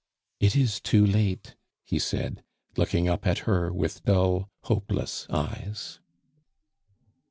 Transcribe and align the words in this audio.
"It 0.39 0.55
is 0.55 0.79
too 0.79 1.05
late," 1.05 1.55
he 1.83 1.99
said, 1.99 2.43
looking 2.75 3.07
up 3.07 3.27
at 3.27 3.37
her 3.45 3.71
with 3.71 4.03
dull, 4.03 4.49
hopeless 4.63 5.27
eyes. 5.29 5.99